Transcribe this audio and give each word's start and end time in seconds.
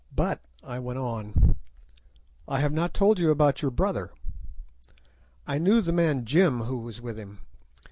"But," 0.15 0.41
I 0.63 0.79
went 0.79 0.97
on, 0.97 1.53
"I 2.47 2.59
have 2.59 2.73
not 2.73 2.91
told 2.91 3.19
you 3.19 3.29
about 3.29 3.61
your 3.61 3.69
brother. 3.69 4.09
I 5.45 5.59
knew 5.59 5.79
the 5.79 5.93
man 5.93 6.25
Jim 6.25 6.61
who 6.61 6.79
was 6.79 6.99
with 6.99 7.19
him. 7.19 7.41